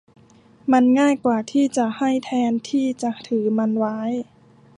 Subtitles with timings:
[0.71, 3.99] มันง่ายกว่าที่จะให้แทนที่จะถือมันไว้